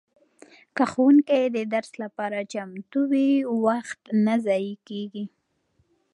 که 0.75 0.83
ښوونکی 0.91 1.43
د 1.55 1.57
درس 1.73 1.91
لپاره 2.03 2.47
چمتو 2.51 2.99
وي 3.11 3.29
وخت 3.65 4.01
نه 4.25 4.35
ضایع 4.45 4.75
کیږي. 4.87 5.25